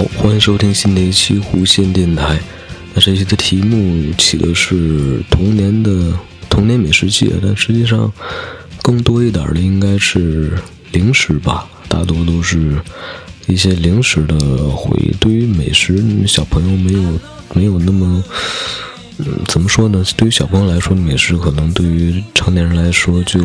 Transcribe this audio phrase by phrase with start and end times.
[0.00, 2.40] 好，欢迎收听新的一期弧线电台。
[2.94, 8.10] 那这期的题目起的是童年的童年美食记，但实际上
[8.80, 10.56] 更多一点的应该是
[10.92, 12.80] 零食吧，大多都是
[13.46, 14.38] 一些零食的
[14.70, 15.14] 回忆。
[15.20, 17.20] 对于美食，小朋友没有
[17.52, 18.24] 没有那么，
[19.18, 20.02] 嗯，怎么说呢？
[20.16, 23.38] 对于小朋友来说，美食可能对于成年人来说就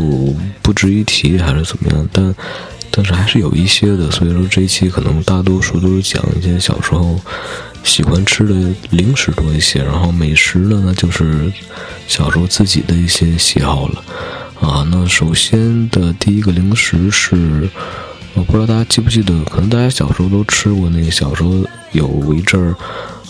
[0.61, 2.09] 不值一提，还是怎么样？
[2.13, 2.33] 但
[2.95, 7.19] 但是还是有一些的，所以说这一期可能大多数都是讲一些小时候
[7.83, 8.55] 喜欢吃的
[8.91, 11.51] 零食多一些，然后美食的呢，就是
[12.07, 14.03] 小时候自己的一些喜好了
[14.61, 14.87] 啊。
[14.89, 17.69] 那首先的第一个零食是，
[18.33, 21.51] 我不知道大家记不记得，可能大家小时候都吃过那个，小时候
[21.91, 22.75] 有一阵儿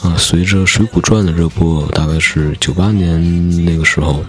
[0.03, 4.23] 啊，随着《水浒传》的热播，大概是九八年那个时候，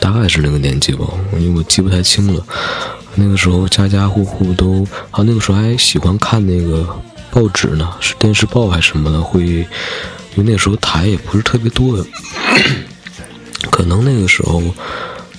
[0.00, 1.06] 大概是那个年纪吧，
[1.38, 2.44] 因为我记不太清了。
[3.16, 6.86] 那个时候家家户户都啊，那个时候还喜欢看那个
[7.30, 9.20] 报纸呢，是电视报还是什么的？
[9.20, 12.04] 会因为那时候台也不是特别多，
[13.70, 14.62] 可能那个时候，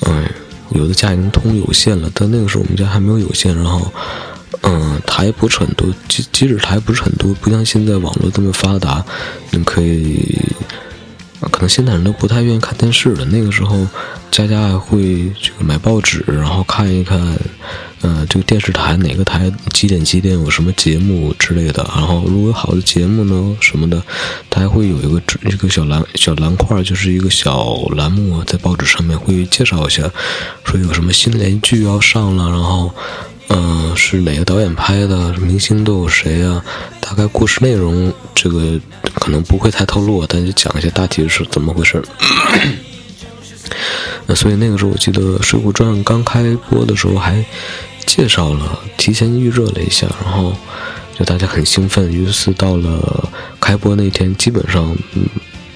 [0.01, 0.25] 嗯，
[0.69, 3.91] 有的家已经通有线了，但那个时候我们家还没有有线，然后，
[4.61, 9.03] 嗯，台不是很多，即即使台不是很多，不像现在网络这么发达，
[9.51, 10.37] 你可以。
[11.51, 13.23] 可能现在人都不太愿意看电视了。
[13.25, 13.85] 那个时候，
[14.35, 17.17] 家家还会这个买报纸，然后看一看，
[18.01, 21.89] 呃，这个电视台哪个台几点几点有什么节目之类的。
[21.95, 24.03] 然后如果有好的节目呢什么的，
[24.49, 30.03] 它还会有一个一个小栏小栏块，就是一个小栏目，在报纸上面会介绍一下，
[30.65, 32.93] 说有什么新连剧要上了，然后。
[33.47, 35.31] 嗯，是哪个导演拍的？
[35.33, 36.65] 明星都有谁啊？
[36.99, 38.79] 大概故事内容这个
[39.13, 42.03] 可能不会太透露，但就讲一下大体是怎么回事。
[44.27, 47.43] 那所以那个时候我记得《水浒传》刚开播的时候还
[48.05, 50.53] 介绍了，提前预热了一下，然后
[51.17, 52.11] 就大家很兴奋。
[52.11, 55.23] 于是到了开播那天，基本上，嗯，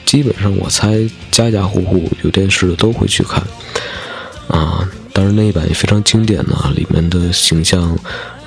[0.06, 3.44] 基本上我猜家家户户有电视的都会去看，
[4.48, 4.88] 啊。
[5.12, 7.98] 当然那一版也非常经典呢，里面的形象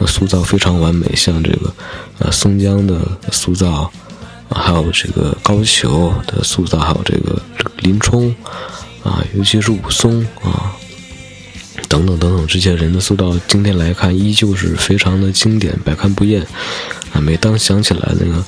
[0.06, 1.75] 塑造非常完美，像这个
[2.19, 2.98] 呃松江的
[3.31, 3.91] 塑造，
[4.48, 7.42] 还有这个高俅的塑造，还有这个
[7.81, 8.34] 林冲
[9.02, 10.76] 啊，尤其是武松啊，
[11.88, 16.42] 等等等等这些人的塑造，今天来看依旧是非常的经典，百看不厌
[17.12, 17.20] 啊。
[17.20, 18.44] 每当想起来那个。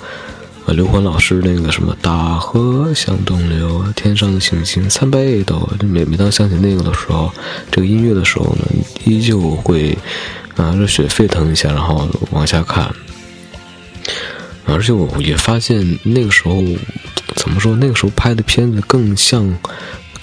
[0.67, 7.31] 啊，刘欢老师那个什么“大河向东流，天上的星星参北斗”，每每当想起那个的时候，
[7.71, 8.67] 这个音乐的时候呢，
[9.05, 9.95] 依旧会
[10.57, 12.91] 啊热血沸腾一下，然后往下看。
[14.65, 16.65] 而且我也发现那个时候
[17.37, 19.55] 怎么说，那个时候拍的片子更像、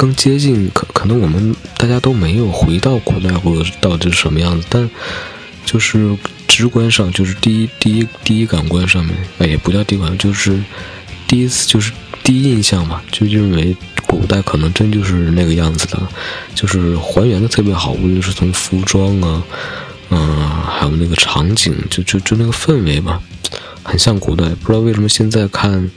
[0.01, 4.89] 更接近，可可能我们大家都没有回到古代或者到底是什么样子，但
[5.63, 6.17] 就是。
[6.47, 10.61] 直观上就是第一第一第一感官上面，哎，也不叫第一感，就是
[11.25, 11.93] 第一次就是
[12.25, 13.73] 第一印象嘛，就认为
[14.05, 15.97] 古代可能真就是那个样子的，
[16.53, 19.41] 就是还原的特别好，无论是从服装啊，
[20.09, 20.37] 嗯，
[20.67, 23.21] 还有那个场景，就就就那个氛围吧，
[23.81, 24.43] 很像古代。
[24.61, 25.89] 不知道为什么现在看，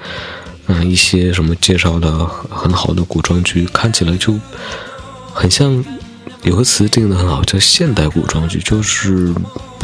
[0.67, 4.39] 嗯，一些什么介绍的很好的古装剧，看起来就
[5.33, 5.85] 很像，
[6.43, 9.35] 有个词定的很好，叫现代古装剧，就是。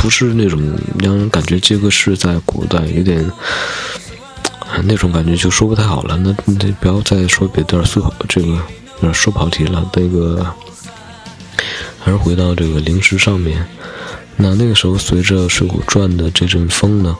[0.03, 0.59] 不是那种
[0.99, 3.31] 让人感觉这个是在古代，有点
[4.85, 6.17] 那种感觉就说不太好了。
[6.17, 9.87] 那那不要再说别的，说这个说跑题了。
[9.95, 10.55] 那个
[11.99, 13.62] 还是回到这个零食上面。
[14.37, 17.15] 那那个时候随着《水浒传》的这阵风呢，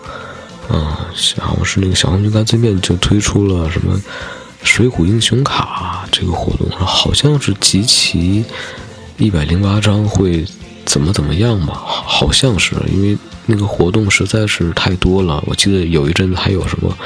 [0.71, 1.07] 啊，
[1.39, 3.97] 好像是那个小红军干脆面就推出了什么
[4.63, 8.45] 《水浒英雄卡》这个活动，好像是集齐
[9.19, 10.45] 一百零八张会。
[10.87, 13.17] 怎么怎么样吧，好像是因为
[13.47, 15.41] 那个活动实在是太多了。
[15.47, 16.97] 我记得有一阵子还有什么，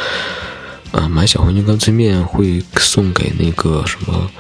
[0.93, 4.31] 啊，买小黄金干脆面会送给那个什么，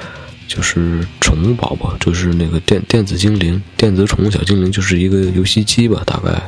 [0.48, 6.43] 就是宠物宝宝，就是那个电电子精灵、电子宠物小精灵，就是一个游戏机吧，大概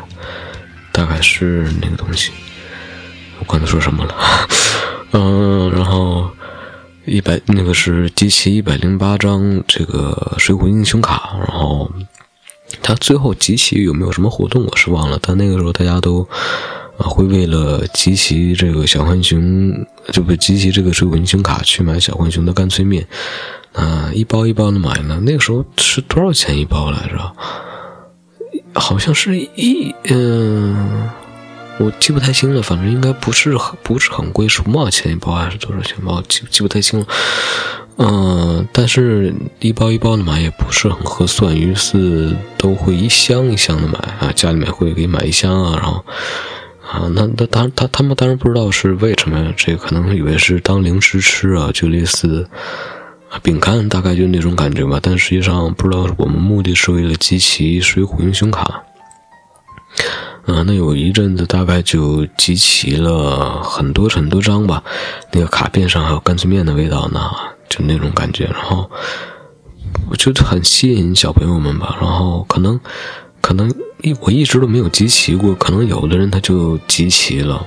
[0.90, 2.30] 大概是那个东西。
[3.38, 4.14] 我刚才说什么了？
[5.12, 6.30] 嗯，然后
[7.04, 11.90] 一百那个是集齐一百零八张这个水浒英雄卡，然后。
[12.82, 15.16] 他最后集齐有没有什么活动，我是忘了。
[15.22, 16.28] 但那个时候大家都
[16.98, 19.72] 啊会为了集齐这个小浣熊，
[20.12, 23.06] 就不集齐这个水浒英雄卡去买小浣熊的干脆面
[23.72, 25.20] 啊，一包一包的买呢。
[25.24, 27.32] 那个时候是多少钱一包来着？
[28.74, 31.08] 好像是一嗯，
[31.78, 32.62] 我记不太清了。
[32.62, 36.22] 反正应该不是很不是很贵，是五毛钱一包还是多少钱包？
[36.28, 37.06] 记记不太清了。
[37.98, 46.04] 嗯，但是一包一包的买也不是很合算，于是都会一箱一箱的买啊，家里面会给买一箱啊，然后
[46.86, 52.46] 啊，那那当然他他们当然不知道是为什么，这可能以为是当零食吃啊，就类似
[53.42, 55.00] 饼干，大概就那种感觉吧。
[55.02, 58.62] 但实际上不知道我们目的是为了集齐《水浒英雄卡》。
[60.46, 64.80] 啊，那有一阵子大概就集齐了很多很多张吧，
[65.32, 67.20] 那个卡片上还有干脆面的味道呢，
[67.68, 68.44] 就那种感觉。
[68.44, 68.88] 然后
[70.08, 71.98] 我觉得很吸引小朋友们吧。
[72.00, 72.78] 然后可能
[73.40, 73.68] 可能
[74.02, 77.66] 一我一直都没有集齐过，可能有的人他就集齐了，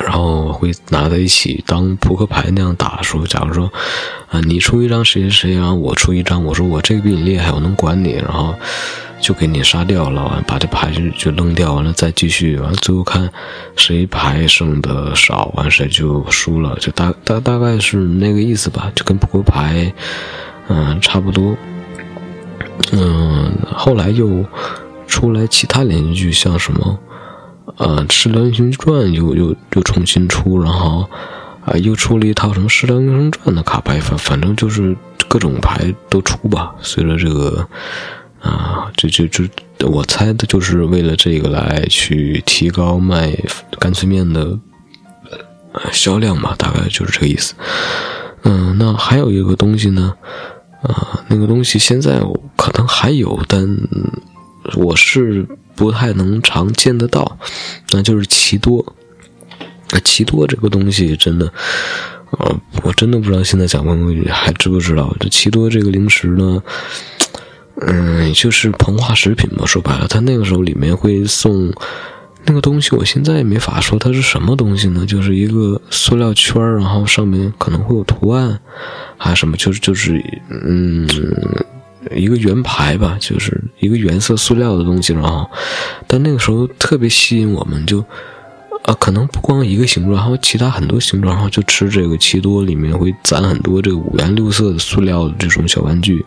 [0.00, 3.00] 然后会拿在一起当扑克牌那样打。
[3.00, 3.72] 说，假如说
[4.28, 8.56] 啊，你出一张谁谁谁然后，我出一张，我说我这个比你厉害，我能管你，然后。
[9.20, 13.30] 就给你杀掉了，完把这牌就就扔掉，完了再继续，完了最后看
[13.76, 19.92] 谁牌剩的少，完谁就输了，就大大大概是那个意思吧，就跟扑克牌，
[20.68, 21.54] 嗯，差不多。
[22.92, 24.44] 嗯，后来又
[25.06, 26.98] 出来其他连续剧，像什么，
[27.76, 31.08] 呃，《射雕英雄传》又又又重新出，然后
[31.66, 34.96] 啊，又出了一套什么《射雕英雄传》的卡牌，反反正就是
[35.28, 37.68] 各种牌都出吧，随着这个。
[38.40, 39.48] 啊，这这这，
[39.86, 43.36] 我猜的就是为了这个来去提高卖
[43.78, 44.58] 干脆面的
[45.92, 47.54] 销量嘛，大概就是这个意思。
[48.42, 50.14] 嗯，那还有一个东西呢，
[50.82, 52.20] 啊，那个东西现在
[52.56, 53.64] 可能还有，但
[54.74, 57.38] 我是不太能常见得到，
[57.90, 58.94] 那就是奇多。
[60.04, 61.52] 奇多这个东西真的，
[62.38, 66.62] 呃，我真的不知道现在小朋友还知不知道这奇多这个零食呢？
[67.86, 71.72] 嗯，就是膨化食品嘛，说白了，它那个时候里面会送
[72.44, 78.58] 那个东西，我现在也没法说它是什么东西呢，就是一个塑料圈然后上面可能会有图案，
[79.16, 81.08] 还是什么，就是就是嗯，
[82.14, 85.48] 一个圆牌吧，就是一个原色塑料的东西，然后，
[86.06, 88.04] 但那个时候特别吸引我们，就
[88.84, 96.24] 啊，可能不光一个形状，还有其他很多形状，然后就吃这个奇多里面会攒很多这个五颜六色的塑料的这种小玩具。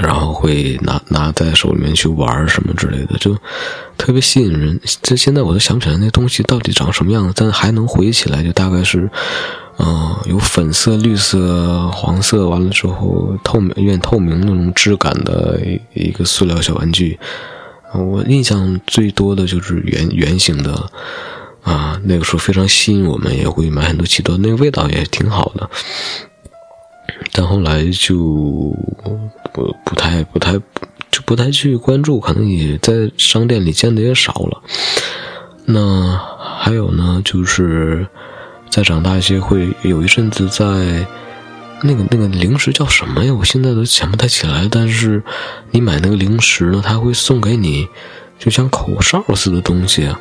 [0.00, 3.36] 然后会拿拿在手里面去玩什么之类的，就
[3.96, 4.80] 特别吸引人。
[5.02, 9.10] 这现在我都想不起来那东西到底长什么样子，但还能回忆起来，就大概是，
[9.78, 15.60] 嗯，有粉色、绿色、黄色，完了之后透明、有点透明那种质感的
[15.94, 17.18] 一个塑料小玩具。
[17.94, 20.90] 我印象最多的就是圆圆形的，
[21.62, 25.68] 啊，那个时候非常吸引我们，也会买很多奇多，那个味道也挺好的。
[27.32, 28.16] 但后来就
[29.52, 30.52] 不不太不太
[31.10, 34.62] 就不太去关注，可能也在商店里见的也少了。
[35.64, 36.20] 那
[36.58, 38.06] 还有呢，就是
[38.70, 41.06] 再长大一些，会有一阵子在
[41.82, 43.32] 那个那个零食叫什么呀？
[43.32, 44.68] 我现在都想不太起来。
[44.70, 45.22] 但是
[45.70, 47.86] 你买那个零食呢，他会送给你，
[48.38, 50.18] 就像口哨似的东西啊，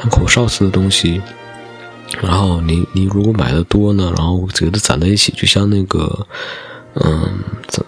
[0.00, 1.20] 像口哨似的东西。
[2.20, 6.26] 然后你你如果买的多呢，然后我觉得攒在一起，就像那个，
[6.94, 7.38] 嗯，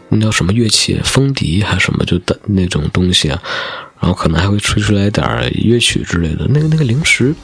[0.09, 3.43] 那叫什么乐器，风笛还是什么，就的那种东西啊。
[4.01, 5.25] 然后可能还会吹出来点
[5.55, 6.47] 乐曲之类的。
[6.49, 7.35] 那个那个零食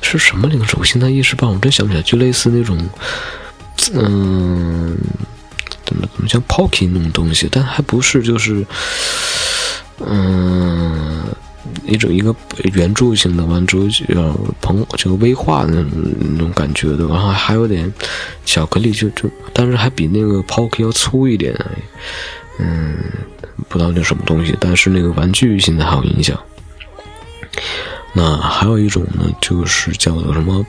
[0.00, 0.76] 是什么零食？
[0.78, 2.02] 我现在一时半会儿真想不起来。
[2.02, 2.76] 就类似那种，
[3.92, 4.96] 嗯，
[5.84, 8.66] 怎么怎么像 Pocky 那种东西，但还不是，就是，
[9.98, 11.13] 嗯。
[11.86, 12.34] 一种一个
[12.74, 17.92] 圆柱形的，完之后就要膨，就微化那种那种感觉的，然后还有点
[18.44, 21.54] 巧克力，就就，但是还比那个 Pocky 要粗一点，
[22.58, 22.96] 嗯，
[23.68, 26.38] 不知道那什么东西，但是那个玩具现在还有印象。
[28.12, 30.64] 那还有一种呢，就是叫做什么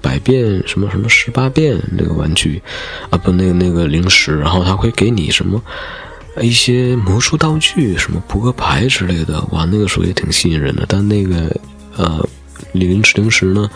[0.00, 2.62] 百变什么什么十八变那个玩具，
[3.10, 5.62] 啊不，那个那个零食，然后他会给你什么？
[6.40, 10.84] 一些魔术道具，什么扑克牌之类的，哇，那个时候也挺吸引人的。
[10.88, 11.54] 但那个，
[11.96, 12.26] 呃，
[12.72, 13.68] 零食零食呢，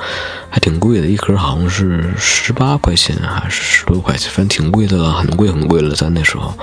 [0.49, 6.55] 还挺贵的，一盒好像是十八块钱还是十多块钱，反正挺贵的了，很贵很贵了，在那时候。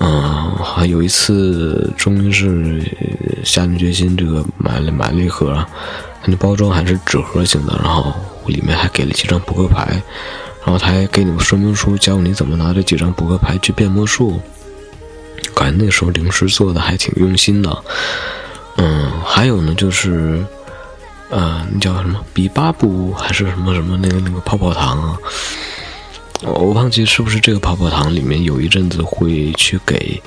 [0.00, 2.82] 嗯，还有一次，终于是
[3.44, 5.54] 下定决心，这个买了买了一盒，
[6.22, 8.12] 它那包装还是纸盒型的，然后
[8.46, 10.02] 里面还给了几张扑克牌，
[10.64, 14.40] 然后他还给你个说明书，教你怎么拿这几张扑克牌去变魔术。
[15.70, 17.84] 那时候零食做的还挺用心的，
[18.76, 20.44] 嗯，还有呢，就是，
[21.30, 25.18] 呃，那叫什么比巴布还是什么什么那个那个泡泡糖啊？
[26.42, 30.22] 我忘记是不是这个泡泡糖里面有一阵子会去给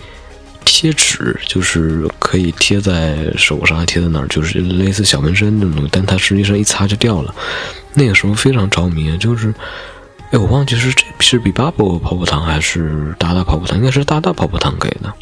[0.65, 7.33] 贴纸，就是可以贴在手上，贴在哪儿，就是类似小纹身那种，但它实际上一擦就掉了。
[7.93, 9.53] 那个时候非常着迷，就是。
[10.31, 15.13] 哎，我忘记是这是比巴布泡泡糖还是大大泡泡糖，应该是大大泡泡糖给的。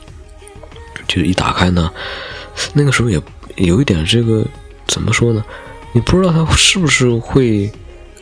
[1.08, 1.92] 就一打开呢，
[2.74, 3.22] 那个时候也
[3.58, 4.44] 有一点这个
[4.88, 5.46] 怎么说呢？
[5.92, 7.72] 你不知道他是不是会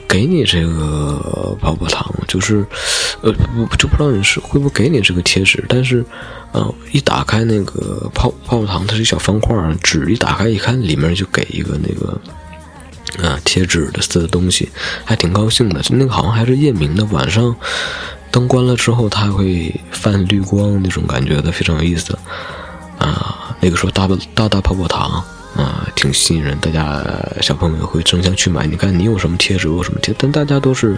[0.09, 2.65] 给你这个泡泡糖，就是
[3.21, 3.31] 呃，
[3.79, 5.63] 就不知道你是会不会给你这个贴纸。
[5.69, 6.05] 但是，
[6.51, 12.19] 呃，一打开那个泡泡泡糖，它是一小方块纸，一打开一看，里面就给一个那个。
[13.21, 14.69] 啊，贴纸的似的东西，
[15.05, 15.81] 还挺高兴的。
[15.81, 17.55] 就那个好像还是夜明的，晚上
[18.31, 22.17] 灯关了之后，它会泛绿光那种感觉的，非常有意思。
[22.97, 25.23] 啊，那个时候大大大泡泡糖
[25.55, 27.05] 啊，挺吸引人，大家
[27.41, 28.65] 小朋友会争相去买。
[28.65, 30.97] 你看你有什么贴纸，有什么贴，但大家都是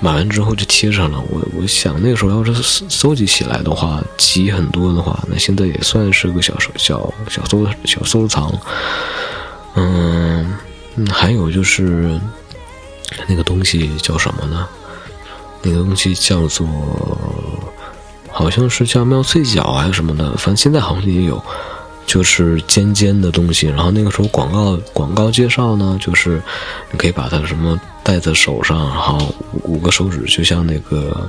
[0.00, 1.22] 买完之后就贴上了。
[1.28, 2.54] 我我想那个时候要是
[2.88, 8.50] 搜集起来的话，集很多的话，那现在也算是个小收小小收小收藏。
[9.74, 10.54] 嗯。
[10.96, 12.18] 嗯，还有就是
[13.28, 14.68] 那个东西叫什么呢？
[15.62, 16.66] 那个东西叫做，
[18.30, 21.42] 好像是叫妙脆角还是什么的，反正现在好像也有。
[22.06, 26.40] 就是尖尖的东西，然后那个时候广告广告介绍呢，就是
[26.90, 31.28] 你可以把它什么戴在手上，然后五个手指就像那个，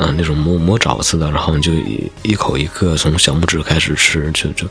[0.00, 1.72] 嗯，那种磨磨爪子的，然后就
[2.22, 4.66] 一口一个从小拇指开始吃，就就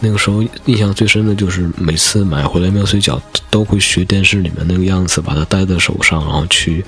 [0.00, 3.20] 那个时候印象最深的就是每次买回来妙脆角
[3.50, 6.84] 都会学电视里面那个样子，把它戴在手上，然后去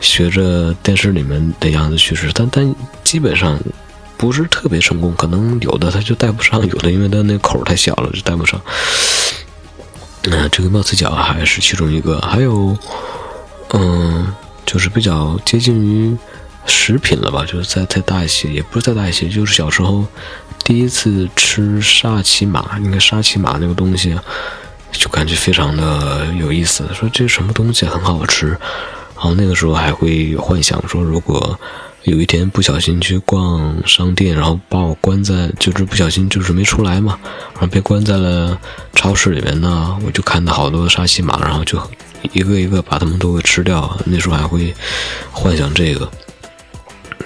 [0.00, 2.74] 学着电视里面的样子去吃，但但
[3.04, 3.58] 基本上。
[4.18, 8.58] 不是特别成功，可能有的它就戴不上，有的因为它那口太小了就戴不上。
[10.22, 12.74] 那这个帽子角还是其中一个，还有，
[13.74, 14.26] 嗯，
[14.64, 16.16] 就是比较接近于
[16.66, 20.04] 食品了吧，就是再再大一些，也不是再大一些，就是小时候
[20.64, 24.18] 第一次吃沙琪玛，应该沙琪玛那个东西，
[24.92, 31.58] 就感觉非常的有意思，说这什么东西很好吃，然后那个时候还会幻想说如果。
[32.06, 37.18] 有一天不小心去逛商店，然后把我关在，就是不小心就是没出来嘛，
[37.54, 38.56] 然后被关在了
[38.94, 39.98] 超市里面呢。
[40.06, 41.76] 我就看到好多沙琪玛，然后就
[42.30, 43.98] 一个一个把它们都给吃掉。
[44.04, 44.72] 那时候还会
[45.32, 46.08] 幻想这个。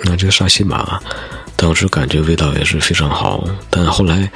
[0.04, 1.00] 那这个沙琪玛
[1.56, 4.30] 当时感觉味道也是非常好，但后来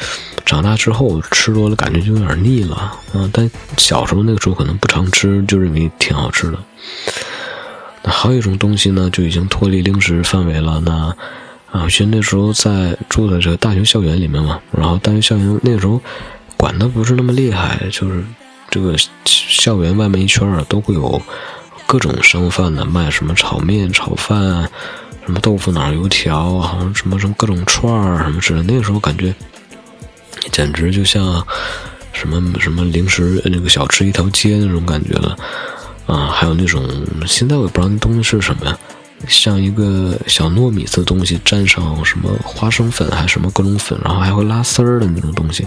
[0.45, 2.93] 长大之后吃多了，感觉就有点腻了。
[3.15, 6.59] 嗯，但小时候那个时候可能不常吃，就认为挺好吃的。
[8.03, 10.83] 那还有一种东西呢，就已经脱离零食范围了。
[10.85, 10.93] 那
[11.73, 16.01] 啊，其实那时候在住的这个大学校园里面嘛，然后大学校园那个时候
[16.57, 18.23] 管的不是那么厉害，就是
[18.71, 18.95] 这个
[19.25, 21.21] 校园外面一圈啊，都会有
[21.87, 24.71] 各种商贩的卖什么炒面、炒饭，
[25.27, 28.63] 什么豆腐脑、油条，好像什么什么各种串儿什么之类。
[28.63, 29.35] 那个时候感觉
[30.53, 31.45] 简直就像
[32.13, 35.37] 什么什么零食那个小吃一条街那种感觉了。
[36.07, 36.87] 啊，还有那种
[37.27, 38.79] 现在我也不知道那东西是什么呀，
[39.27, 45.67] 像一个小糯米的东西，蘸上什么花生粉还是什么各种粉，然后还会拉丝儿的那种东西。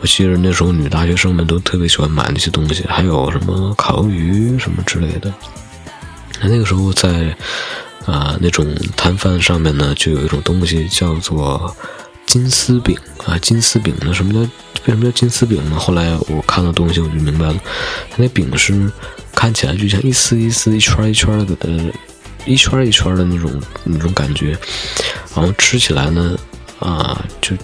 [0.00, 5.32] 我记得那时候女大学生们都特别喜欢买那些东西，还有什么烤鱿鱼什么之类的。
[6.42, 7.34] 那个时候在
[8.06, 11.74] 啊那种摊贩上面呢，就有一种东西叫做
[12.26, 12.96] 金丝饼
[13.26, 14.50] 啊，金丝饼呢，什么叫？
[14.86, 15.78] 为什么叫金丝饼呢？
[15.78, 17.54] 后来我看了东西，我就明白了，
[18.10, 18.92] 它那饼是
[19.34, 21.90] 看起来就像一丝一丝、一圈一圈的，呃，
[22.44, 23.50] 一圈一圈的那种
[23.82, 24.50] 那种感觉，
[25.34, 26.36] 然后吃起来呢，
[26.80, 27.56] 啊，就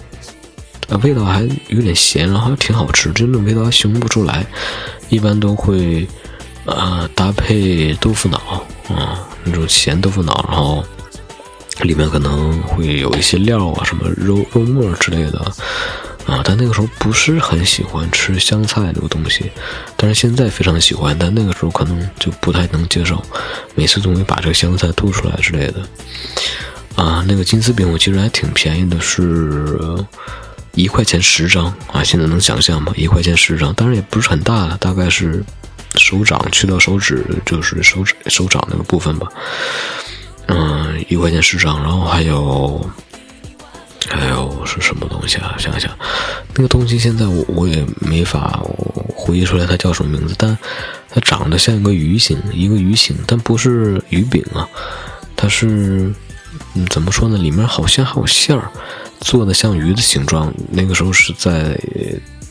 [0.89, 4.43] 啊味道还有点咸，然后还挺好吃，真的味道还形容不出来。
[5.09, 6.07] 一般都会
[6.65, 10.83] 啊搭配豆腐脑啊那种咸豆腐脑，然后
[11.81, 15.51] 里面可能会有一些料啊，什么肉肉末之类的。
[16.27, 19.51] 啊，但那个时候不是很喜欢吃香菜这个东西，
[19.97, 21.17] 但是现在非常喜欢。
[21.19, 23.21] 但那个时候可能就不太能接受，
[23.73, 25.81] 每次总会把这个香菜吐出来之类的。
[26.95, 29.79] 啊，那个金丝饼我其实还挺便宜的，是
[30.75, 32.03] 一块钱十张啊。
[32.03, 32.93] 现在能想象吗？
[32.95, 35.43] 一块钱十张，当然也不是很大了，大概是
[35.95, 39.27] 手掌去掉手指，就是手指手掌那个部分吧。
[40.47, 42.89] 嗯，一块钱十张，然后还有。
[44.09, 45.55] 还有是什么东西啊？
[45.59, 45.89] 想想，
[46.55, 48.59] 那个东西现在我我也没法
[49.15, 50.57] 回忆出来它叫什么名字，但
[51.07, 54.67] 它长得像一个鱼形，一个鱼形，但不是鱼饼啊，
[55.37, 56.11] 它是
[56.73, 57.37] 嗯怎么说呢？
[57.37, 58.69] 里面好像还有馅儿，
[59.21, 60.51] 做的像鱼的形状。
[60.71, 61.79] 那个时候是在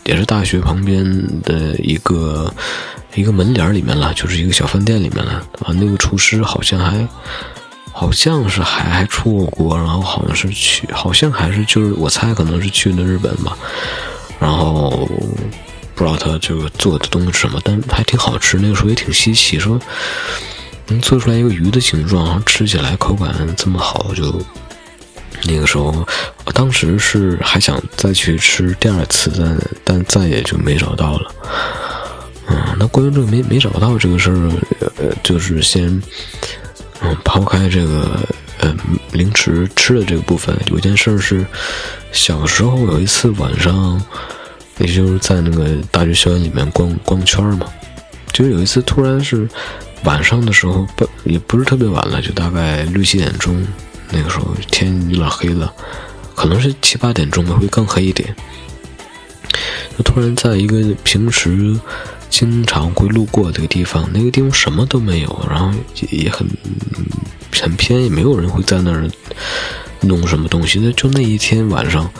[0.04, 1.04] 也是大学旁边
[1.42, 2.50] 的一个
[3.14, 5.32] 一个门脸里面了，就是一个小饭店里面了
[5.64, 5.72] 啊。
[5.74, 7.06] 那个厨师好像还。
[7.92, 13.54] 好像是还还出过国，然后好像是去，好像还是就是我猜可能是去的日本吧，
[14.38, 15.06] 然后
[15.94, 18.56] 不知道他这个做的东西什么，但还挺好吃。
[18.58, 19.78] 那个时候也挺稀奇，说
[20.86, 24.40] 能做出来一个鱼的形状，然后吃起来口感这么好，就
[25.42, 26.06] 那个时候，
[26.54, 31.34] 当时是还想再去吃第二次，但但再也就没找到了。
[32.50, 34.50] 嗯，那关于这个没没找到这个事儿，
[34.98, 35.86] 呃，就是先，
[37.00, 38.28] 嗯，抛开这个，
[38.58, 38.74] 呃，
[39.12, 41.46] 凌迟吃的这个部分，有件事是，
[42.10, 44.02] 小时候有一次晚上，
[44.78, 47.66] 也就是在那个大学校园里面逛逛圈嘛，
[48.32, 49.48] 就是有一次突然是
[50.02, 53.64] 晚上的时候，不也不是特别晚了，就大概六七点钟，
[54.10, 55.72] 那个时候天有点黑了，
[56.34, 58.34] 可能是七八点钟吧，会更黑一点。
[59.96, 61.78] 就突然在一个平时
[62.30, 66.46] 经常会路过这个地方，那个地方什么都没有，然后也也很
[67.60, 69.06] 很偏，也没有人会在那儿
[70.00, 70.78] 弄什么东西。
[70.80, 72.10] 那就那一天晚上，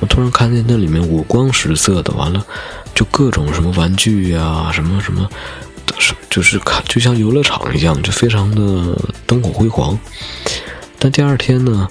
[0.00, 2.46] 我突然看见那里面五光十色的，完了
[2.94, 5.28] 就各种什么玩具呀，什么什么，
[6.30, 9.98] 就是看就像游乐场一样，就非常的灯火辉煌。
[10.98, 11.88] 但第二天呢？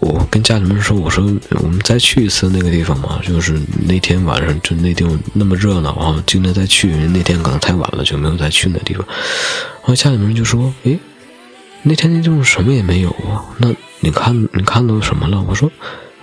[0.00, 1.24] 我跟家里面说：“我说
[1.62, 9.04] 我们再去一次那个地方嘛，就是那天晚上就那地方那么热闹啊，今天再去，那天可能太晚了，就没有再去那地方。”
[9.80, 10.98] 然后家里面就说：“诶，
[11.82, 13.44] 那天那地方什么也没有啊？
[13.56, 15.70] 那你看你看到什么了？”我说：“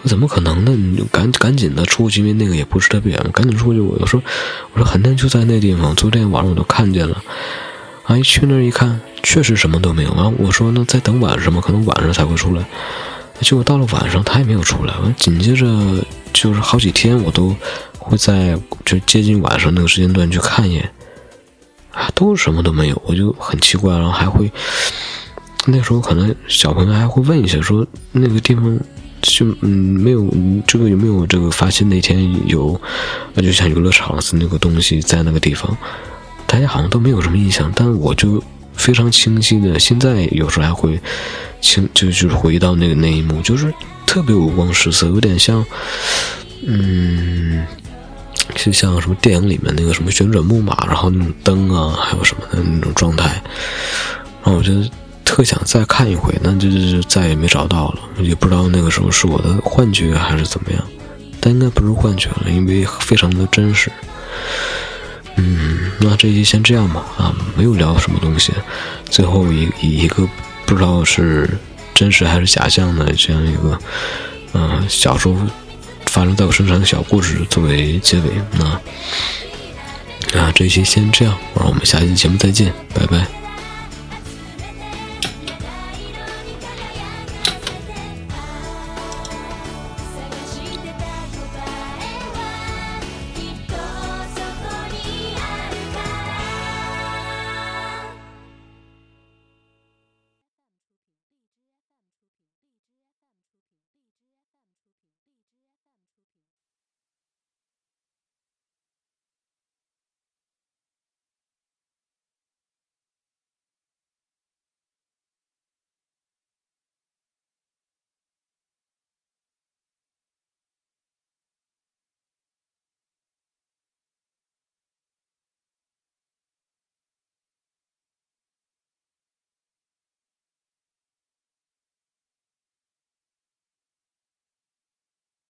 [0.06, 0.72] 怎么可能呢？
[0.72, 4.22] 你就赶赶紧的出去，因为那个也不是特别远，赶紧出去。”我就说
[4.74, 7.24] ：“我说横店就在那地方，昨天晚上我都看见了。”
[8.06, 10.12] 啊，一去那儿一看，确实什么都没有。
[10.12, 10.32] 啊。
[10.38, 12.64] 我说：“那再等晚上吧，可能晚上才会出来。”
[13.42, 14.94] 结果到了晚上，他也没有出来。
[15.18, 15.68] 紧接着
[16.34, 17.56] 就是好几天，我都
[18.00, 20.92] 会在就接近晚上那个时间段去看一眼，
[21.92, 23.94] 啊，都什么都没有，我就很奇怪。
[23.94, 24.52] 然后还会
[25.66, 28.80] 那时候可能小朋友还会问一下，说那个地方
[29.22, 30.28] 就嗯没有
[30.66, 32.80] 这个有没有这个发现那天有，
[33.34, 35.78] 那就像游乐场似那个东西在那个地方，
[36.48, 38.42] 大家好像都没有什么印象，但我就。
[38.76, 41.00] 非常清晰的，现在有时候还会
[41.62, 43.74] 清，就就是回到那个那一幕，就是
[44.06, 45.66] 特别五光十色，有点像，
[46.66, 47.66] 嗯，
[48.56, 53.42] 就像什么电影里面那个什么旋转木马，然后那种灯啊，还有什么的那种状态，
[54.44, 54.72] 然后我就
[55.24, 60.84] 特想再看一回，那就就再也没找到了，也不知道那个时候是我的幻觉还是怎么样，
[61.40, 63.92] 但应该不是幻觉了，因为非常的真实。
[65.38, 67.06] 嗯，那这期先这样吧。
[67.18, 68.52] 啊，没有聊什么东西，
[69.10, 70.28] 最后一以一个
[70.66, 71.50] 不知道是
[71.94, 73.80] 真实还是假象的这样一个，
[74.54, 75.36] 嗯，小时候
[76.08, 78.32] 发生在我身上的小故事作为结尾。
[78.52, 78.66] 那
[80.40, 83.45] 啊，这期先这样，我们下期节目再见，拜拜。